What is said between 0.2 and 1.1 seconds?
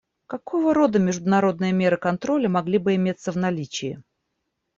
Какого рода